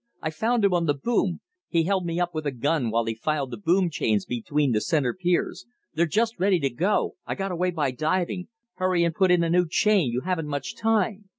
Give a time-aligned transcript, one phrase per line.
[0.19, 1.41] "I found him on the boom!
[1.69, 4.81] He held me up with a gun while he filed the boom chains between the
[4.81, 5.67] center piers.
[5.93, 7.17] They're just ready to go.
[7.27, 8.47] I got away by diving.
[8.77, 11.25] Hurry and put in a new chain; you haven't much time!"